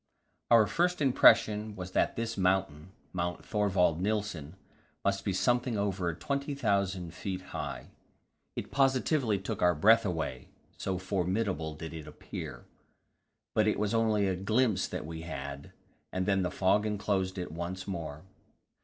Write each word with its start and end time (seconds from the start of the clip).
Our 0.49 0.65
first 0.65 0.99
impression 0.99 1.75
was 1.75 1.91
that 1.91 2.15
this 2.15 2.35
mountain 2.35 2.91
Mount 3.13 3.45
Thorvald 3.45 4.01
Nilsen 4.01 4.55
must 5.05 5.23
be 5.23 5.31
something 5.31 5.77
over 5.77 6.11
20,000 6.11 7.13
feet 7.13 7.41
high; 7.53 7.91
it 8.55 8.71
positively 8.71 9.37
took 9.37 9.61
our 9.61 9.75
breath 9.75 10.03
away, 10.03 10.47
so 10.75 10.97
formidable 10.97 11.75
did 11.75 11.93
it 11.93 12.07
appear. 12.07 12.65
But 13.53 13.67
it 13.67 13.77
was 13.77 13.93
only 13.93 14.27
a 14.27 14.35
glimpse 14.35 14.87
that 14.87 15.05
we 15.05 15.21
had, 15.21 15.71
and 16.11 16.25
then 16.25 16.41
the 16.41 16.49
fog 16.49 16.87
enclosed 16.87 17.37
it 17.37 17.51
once 17.51 17.87
more. 17.87 18.23